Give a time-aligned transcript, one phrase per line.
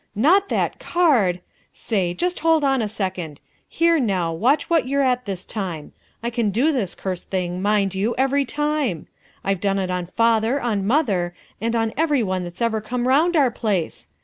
[0.15, 1.41] "Not that card!!!!
[1.71, 3.39] Say just hold on a second.
[3.69, 5.91] Here, now, watch what you're at this time.
[6.23, 9.05] I can do this cursed thing, mind you, every time.
[9.43, 13.35] I've done it on father, on mother, and on every one that's ever come round
[13.37, 14.09] our place.